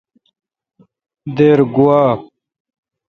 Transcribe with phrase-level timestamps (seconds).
[1.35, 1.99] دیر گوا۔